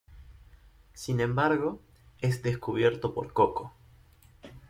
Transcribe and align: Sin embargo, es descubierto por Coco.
Sin 0.95 1.19
embargo, 1.19 1.79
es 2.21 2.41
descubierto 2.41 3.13
por 3.13 3.33
Coco. 3.33 3.71